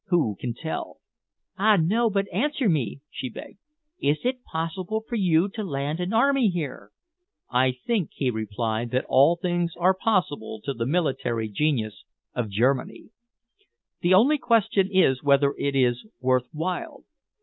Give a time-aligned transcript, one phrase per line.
[0.07, 0.97] "Who can tell?"
[1.59, 3.59] "Ah, no, but answer me," she begged.
[4.01, 6.89] "Is it possible for you to land an army here?"
[7.51, 12.03] "I think," he replied, "that all things are possible to the military genius
[12.33, 13.09] of Germany.
[13.99, 17.03] The only question is whether it is worth while.